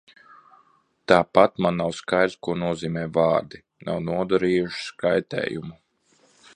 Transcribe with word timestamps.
"Tāpat 1.11 1.59
man 1.65 1.77
nav 1.81 1.91
skaidrs, 1.99 2.37
ko 2.47 2.57
nozīmē 2.63 3.05
vārdi 3.19 3.63
"nav 3.91 4.03
nodarījušas 4.09 4.93
kaitējumu"." 5.05 5.81